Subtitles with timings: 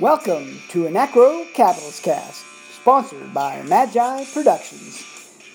[0.00, 5.04] Welcome to Anachro Capitalist Cast, sponsored by Amagi Productions.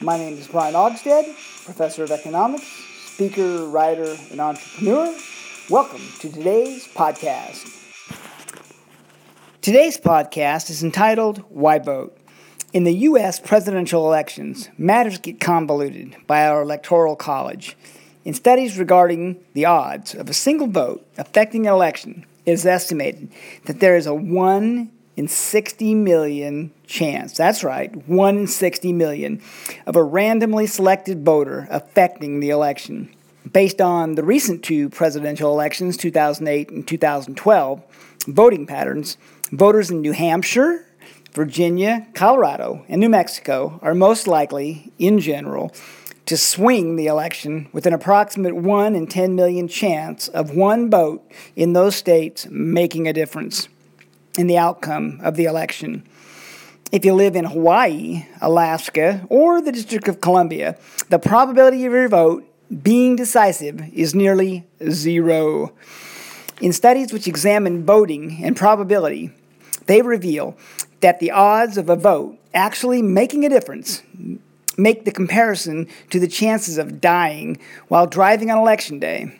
[0.01, 1.23] My name is Brian Ogstad,
[1.65, 2.67] professor of economics,
[3.07, 5.17] speaker, writer, and entrepreneur.
[5.67, 7.71] Welcome to today's podcast.
[9.63, 12.15] Today's podcast is entitled Why Vote?
[12.71, 13.39] In the U.S.
[13.39, 17.75] presidential elections, matters get convoluted by our electoral college.
[18.23, 23.29] In studies regarding the odds of a single vote affecting an election, it is estimated
[23.65, 29.41] that there is a 1 in 60 million chance, that's right, 1 in 60 million,
[29.85, 33.09] of a randomly selected voter affecting the election.
[33.51, 37.83] Based on the recent two presidential elections, 2008 and 2012,
[38.27, 39.17] voting patterns,
[39.51, 40.85] voters in New Hampshire,
[41.31, 45.73] Virginia, Colorado, and New Mexico are most likely, in general,
[46.25, 51.23] to swing the election with an approximate 1 in 10 million chance of one vote
[51.55, 53.67] in those states making a difference
[54.37, 56.03] in the outcome of the election.
[56.91, 60.77] If you live in Hawaii, Alaska, or the District of Columbia,
[61.09, 62.45] the probability of your vote
[62.81, 65.73] being decisive is nearly zero.
[66.61, 69.31] In studies which examine voting and probability,
[69.85, 70.57] they reveal
[71.01, 74.01] that the odds of a vote actually making a difference
[74.77, 79.39] make the comparison to the chances of dying while driving on election day.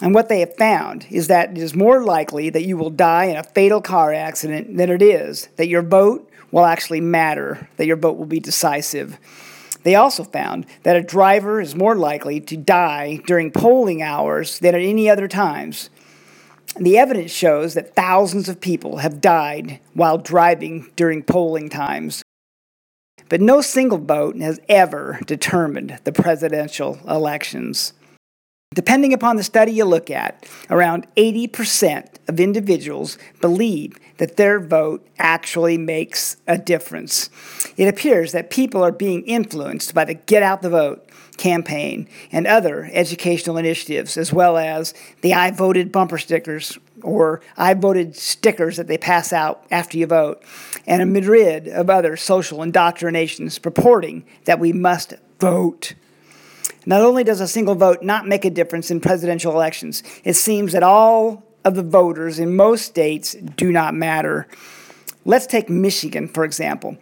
[0.00, 3.24] And what they have found is that it is more likely that you will die
[3.24, 7.86] in a fatal car accident than it is that your vote will actually matter, that
[7.86, 9.18] your vote will be decisive.
[9.82, 14.74] They also found that a driver is more likely to die during polling hours than
[14.74, 15.90] at any other times.
[16.78, 22.22] The evidence shows that thousands of people have died while driving during polling times.
[23.28, 27.92] But no single vote has ever determined the presidential elections.
[28.74, 35.06] Depending upon the study you look at, around 80% of individuals believe that their vote
[35.18, 37.30] actually makes a difference.
[37.76, 41.08] It appears that people are being influenced by the Get Out the Vote
[41.38, 44.92] campaign and other educational initiatives, as well as
[45.22, 50.06] the I voted bumper stickers or I voted stickers that they pass out after you
[50.06, 50.42] vote,
[50.86, 55.94] and a myriad of other social indoctrinations purporting that we must vote.
[56.86, 60.72] Not only does a single vote not make a difference in presidential elections, it seems
[60.72, 64.48] that all of the voters in most states do not matter.
[65.24, 66.96] Let's take Michigan, for example.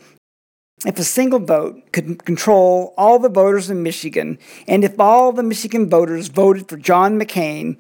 [0.84, 4.38] If a single vote could control all the voters in Michigan,
[4.68, 7.78] and if all the Michigan voters voted for John McCain,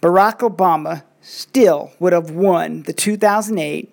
[0.00, 3.92] Barack Obama still would have won the 2008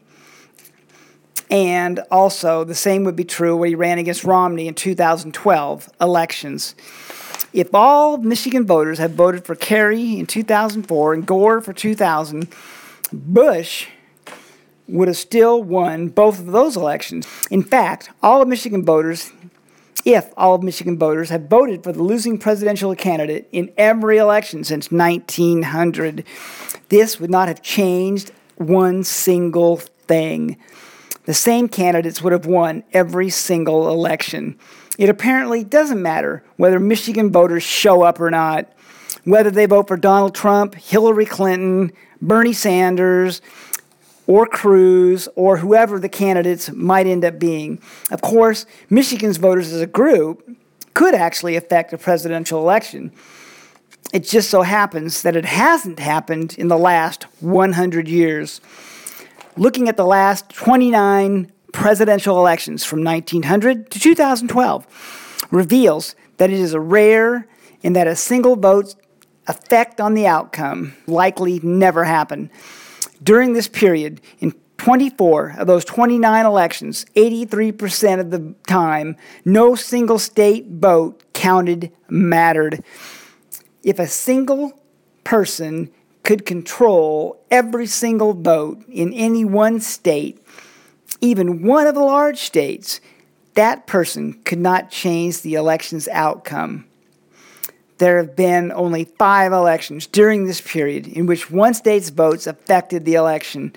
[1.49, 6.75] and also the same would be true when he ran against Romney in 2012 elections.
[7.55, 12.49] If all Michigan voters had voted for Kerry in 2004 and Gore for 2000,
[13.13, 13.87] Bush
[14.89, 17.25] would have still won both of those elections.
[17.49, 19.31] In fact, all of Michigan voters,
[20.03, 24.65] if all of Michigan voters had voted for the losing presidential candidate in every election
[24.65, 26.25] since 1900,
[26.89, 30.57] this would not have changed one single thing.
[31.23, 34.59] The same candidates would have won every single election.
[34.97, 38.71] It apparently doesn't matter whether Michigan voters show up or not,
[39.23, 41.91] whether they vote for Donald Trump, Hillary Clinton,
[42.21, 43.41] Bernie Sanders,
[44.27, 47.79] or Cruz, or whoever the candidates might end up being.
[48.09, 50.49] Of course, Michigan's voters as a group
[50.93, 53.11] could actually affect a presidential election.
[54.13, 58.61] It just so happens that it hasn't happened in the last 100 years.
[59.57, 66.73] Looking at the last 29 presidential elections from 1900 to 2012 reveals that it is
[66.73, 67.47] a rare
[67.83, 68.95] and that a single vote's
[69.47, 72.49] effect on the outcome likely never happened.
[73.21, 80.17] During this period, in 24 of those 29 elections, 83% of the time, no single
[80.17, 82.83] state vote counted mattered.
[83.83, 84.81] If a single
[85.25, 85.91] person
[86.23, 90.41] could control every single vote in any one state,
[91.21, 92.99] even one of the large states,
[93.55, 96.85] that person could not change the election's outcome.
[97.97, 103.05] There have been only five elections during this period in which one state's votes affected
[103.05, 103.73] the election.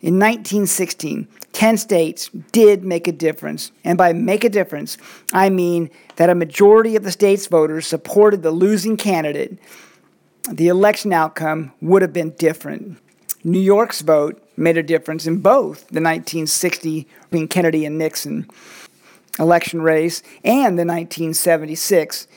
[0.00, 3.70] In 1916, 10 states did make a difference.
[3.84, 4.96] And by make a difference,
[5.32, 9.58] I mean that a majority of the state's voters supported the losing candidate.
[10.50, 12.98] The election outcome would have been different.
[13.44, 18.48] New York's vote made a difference in both the 1960 between Kennedy and Nixon
[19.38, 22.28] election race and the 1976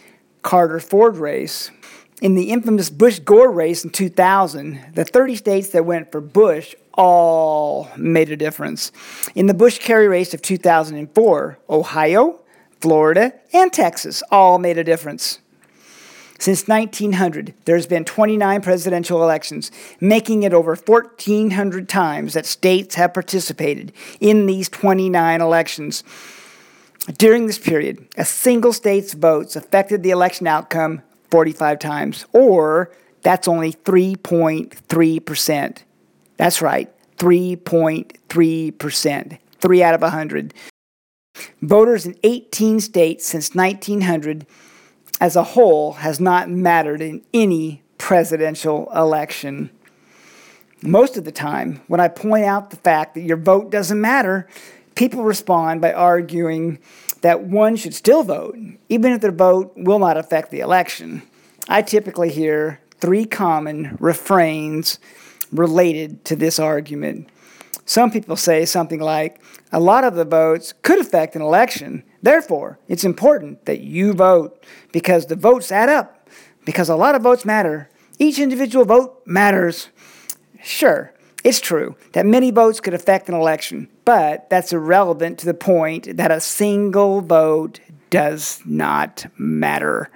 [0.41, 1.69] Carter Ford race.
[2.21, 6.73] In the infamous Bush Gore race in 2000, the 30 states that went for Bush
[6.93, 8.91] all made a difference.
[9.35, 12.39] In the Bush Kerry race of 2004, Ohio,
[12.79, 15.39] Florida, and Texas all made a difference.
[16.43, 23.13] Since 1900, there's been 29 presidential elections, making it over 1,400 times that states have
[23.13, 26.03] participated in these 29 elections.
[27.17, 31.01] During this period, a single state's votes affected the election outcome
[31.31, 32.91] 45 times, or
[33.21, 35.77] that's only 3.3%.
[36.35, 39.37] That's right, 3.3%.
[39.61, 40.53] 3 out of 100.
[41.61, 44.45] Voters in 18 states since 1900
[45.19, 49.69] as a whole has not mattered in any presidential election.
[50.81, 54.47] Most of the time, when I point out the fact that your vote doesn't matter,
[54.95, 56.79] people respond by arguing
[57.21, 58.57] that one should still vote,
[58.89, 61.21] even if their vote will not affect the election.
[61.69, 64.99] I typically hear three common refrains
[65.51, 67.29] related to this argument.
[67.85, 69.41] Some people say something like,
[69.71, 72.03] a lot of the votes could affect an election.
[72.21, 76.29] Therefore, it's important that you vote because the votes add up,
[76.65, 77.89] because a lot of votes matter.
[78.19, 79.89] Each individual vote matters.
[80.61, 81.13] Sure,
[81.43, 86.15] it's true that many votes could affect an election, but that's irrelevant to the point
[86.15, 90.09] that a single vote does not matter.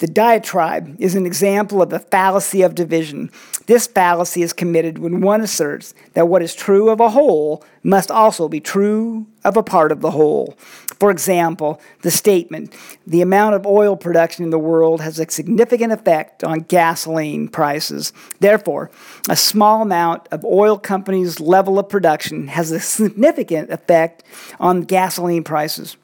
[0.00, 3.30] The diatribe is an example of the fallacy of division.
[3.66, 8.10] This fallacy is committed when one asserts that what is true of a whole must
[8.10, 10.56] also be true of a part of the whole.
[10.98, 12.74] For example, the statement,
[13.06, 18.14] the amount of oil production in the world has a significant effect on gasoline prices.
[18.40, 18.90] Therefore,
[19.28, 24.24] a small amount of oil companies' level of production has a significant effect
[24.58, 25.98] on gasoline prices.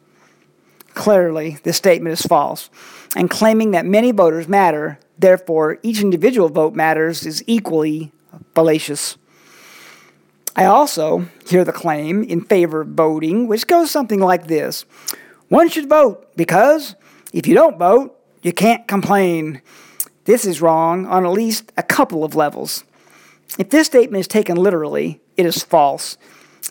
[0.97, 2.71] Clearly, this statement is false,
[3.15, 8.13] and claiming that many voters matter, therefore each individual vote matters, is equally
[8.55, 9.19] fallacious.
[10.57, 14.87] I also hear the claim in favor of voting, which goes something like this
[15.49, 16.97] One should vote because
[17.31, 19.61] if you don't vote, you can't complain.
[20.25, 22.85] This is wrong on at least a couple of levels.
[23.59, 26.17] If this statement is taken literally, it is false.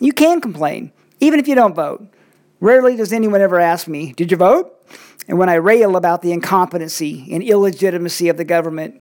[0.00, 0.90] You can complain,
[1.20, 2.08] even if you don't vote.
[2.60, 4.72] Rarely does anyone ever ask me, Did you vote?
[5.28, 9.00] And when I rail about the incompetency and illegitimacy of the government,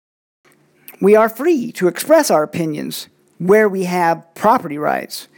[1.00, 3.08] we are free to express our opinions
[3.38, 5.28] where we have property rights.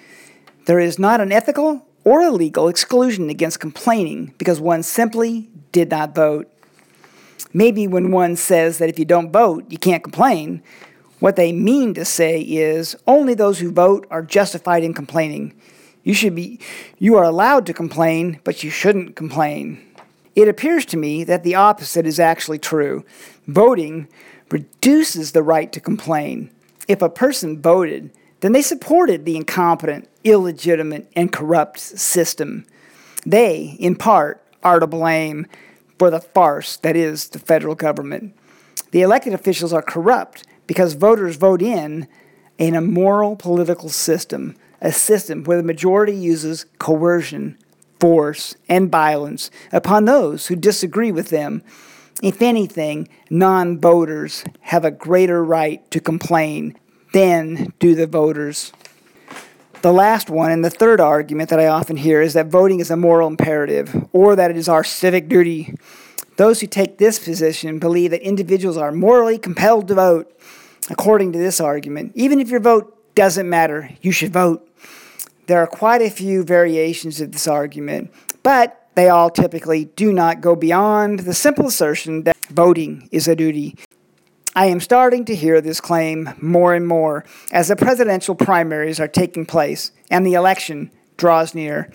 [0.67, 5.91] There is not an ethical or a legal exclusion against complaining because one simply did
[5.91, 6.51] not vote.
[7.53, 10.63] Maybe when one says that if you don't vote, you can't complain,
[11.19, 15.55] what they mean to say is only those who vote are justified in complaining.
[16.03, 16.61] You should be
[16.99, 19.85] you are allowed to complain, but you shouldn't complain.
[20.35, 23.05] It appears to me that the opposite is actually true.
[23.47, 24.09] Voting
[24.51, 26.51] reduces the right to complain.
[26.87, 32.65] If a person voted, then they supported the incompetent, illegitimate, and corrupt system.
[33.27, 35.47] They, in part, are to blame
[35.99, 38.35] for the farce that is the federal government.
[38.93, 42.07] The elected officials are corrupt because voters vote in
[42.59, 47.59] an immoral political system a system where the majority uses coercion,
[48.01, 51.63] force, and violence upon those who disagree with them.
[52.23, 56.77] If anything, non voters have a greater right to complain
[57.13, 58.73] than do the voters.
[59.83, 62.91] The last one and the third argument that I often hear is that voting is
[62.91, 65.75] a moral imperative or that it is our civic duty.
[66.37, 70.33] Those who take this position believe that individuals are morally compelled to vote.
[70.91, 74.68] According to this argument, even if your vote doesn't matter, you should vote.
[75.49, 78.13] There are quite a few variations of this argument,
[78.43, 83.35] but they all typically do not go beyond the simple assertion that voting is a
[83.35, 83.75] duty.
[84.55, 89.09] I am starting to hear this claim more and more as the presidential primaries are
[89.09, 91.91] taking place and the election draws near.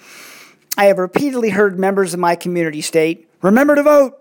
[0.76, 4.18] I have repeatedly heard members of my community state, Remember to vote!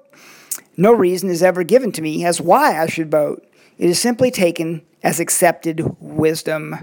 [0.77, 3.47] No reason is ever given to me as why I should vote.
[3.79, 6.77] It is simply taken as accepted wisdom.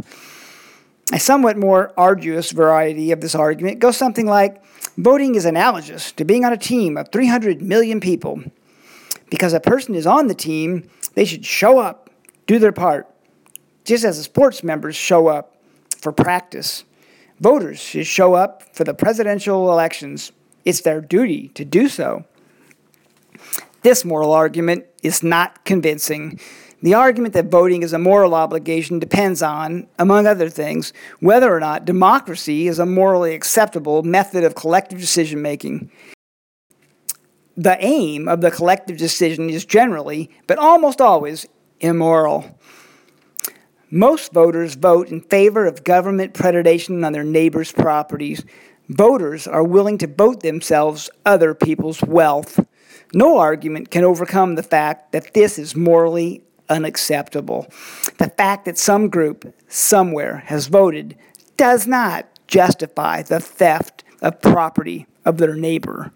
[1.12, 4.64] A somewhat more arduous variety of this argument goes something like
[4.98, 8.44] voting is analogous to being on a team of 300 million people.
[9.30, 12.10] Because a person is on the team, they should show up,
[12.46, 13.08] do their part,
[13.86, 15.58] just as the sports members show up
[16.00, 16.84] for practice.
[17.40, 20.32] Voters should show up for the presidential elections.
[20.66, 22.26] It's their duty to do so.
[23.82, 26.40] This moral argument is not convincing
[26.82, 31.60] the argument that voting is a moral obligation depends on, among other things, whether or
[31.60, 35.92] not democracy is a morally acceptable method of collective decision making.
[37.58, 41.46] The aim of the collective decision is generally, but almost always,
[41.82, 42.58] immoral.
[43.92, 48.46] most voters vote in favor of government predation on their neighbors' properties.
[48.88, 52.60] Voters are willing to vote themselves other people's wealth.
[53.14, 57.68] No argument can overcome the fact that this is morally unacceptable.
[58.18, 61.16] The fact that some group somewhere has voted
[61.58, 66.12] does not justify the theft of property of their neighbor.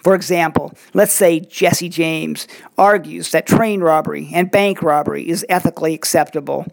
[0.00, 5.94] For example, let's say Jesse James argues that train robbery and bank robbery is ethically
[5.94, 6.66] acceptable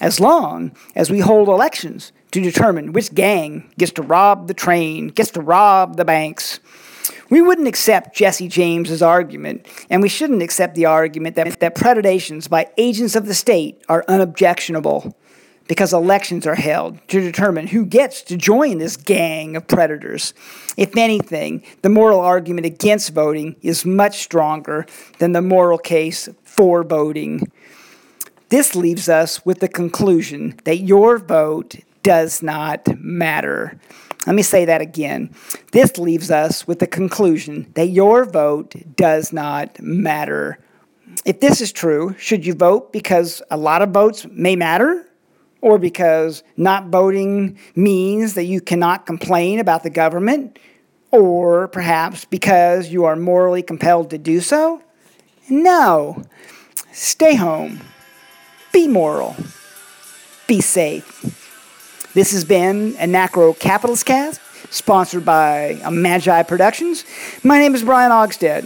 [0.00, 5.08] as long as we hold elections to determine which gang gets to rob the train,
[5.08, 6.58] gets to rob the banks.
[7.32, 12.46] We wouldn't accept Jesse James's argument, and we shouldn't accept the argument that, that predations
[12.46, 15.16] by agents of the state are unobjectionable
[15.66, 20.34] because elections are held to determine who gets to join this gang of predators.
[20.76, 24.84] If anything, the moral argument against voting is much stronger
[25.18, 27.50] than the moral case for voting.
[28.50, 33.78] This leaves us with the conclusion that your vote does not matter.
[34.26, 35.34] Let me say that again.
[35.72, 40.58] This leaves us with the conclusion that your vote does not matter.
[41.24, 45.06] If this is true, should you vote because a lot of votes may matter?
[45.62, 50.58] or because not voting means that you cannot complain about the government,
[51.10, 54.82] or perhaps because you are morally compelled to do so?
[55.48, 56.24] No.
[56.90, 57.80] Stay home.
[58.72, 59.36] Be moral.
[60.46, 61.41] Be safe.
[62.14, 64.38] This has been Anachro Capitalist Cast,
[64.70, 67.06] sponsored by Amagi Productions.
[67.42, 68.64] My name is Brian Ogstad.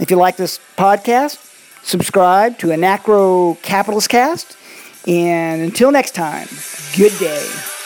[0.00, 1.38] If you like this podcast,
[1.84, 4.56] subscribe to Anachro Capitalist Cast
[5.06, 6.48] and until next time,
[6.96, 7.77] good day.